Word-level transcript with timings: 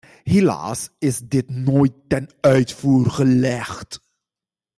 Helaas 0.25 0.89
is 0.99 1.19
dit 1.19 1.49
nooit 1.49 1.93
ten 2.07 2.29
uitvoer 2.39 3.09
gelegd. 3.09 3.99